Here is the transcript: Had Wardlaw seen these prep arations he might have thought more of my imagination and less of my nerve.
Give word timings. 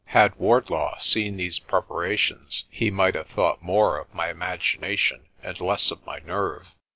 Had 0.05 0.33
Wardlaw 0.37 0.97
seen 0.97 1.37
these 1.37 1.59
prep 1.59 1.87
arations 1.89 2.63
he 2.71 2.89
might 2.89 3.13
have 3.13 3.27
thought 3.27 3.61
more 3.61 3.99
of 3.99 4.11
my 4.15 4.31
imagination 4.31 5.27
and 5.43 5.61
less 5.61 5.91
of 5.91 6.03
my 6.07 6.17
nerve. 6.17 6.69